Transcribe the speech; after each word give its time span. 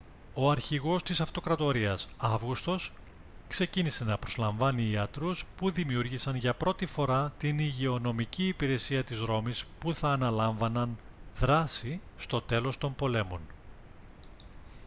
ο 0.33 0.49
αρχηγός 0.51 1.03
της 1.03 1.21
αυτοκρατορίας 1.21 2.07
αύγουστος 2.17 2.93
ξεκίνησε 3.47 4.03
να 4.03 4.17
προσλαμβάνει 4.17 4.89
ιατρούς 4.89 5.45
που 5.57 5.71
δημιούργησαν 5.71 6.35
για 6.35 6.53
πρώτη 6.53 6.85
φορά 6.85 7.33
την 7.37 7.59
υγειονομική 7.59 8.47
υπηρεσία 8.47 9.03
της 9.03 9.19
ρώμης 9.21 9.65
που 9.79 9.93
θα 9.93 10.09
αναλάμβαναν 10.09 10.97
δράση 11.35 12.01
στο 12.17 12.41
τέλος 12.41 12.77
των 12.77 12.95
πολέμων 12.95 13.41